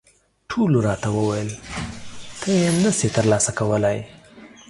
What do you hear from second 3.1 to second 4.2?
ترلاسه کولای.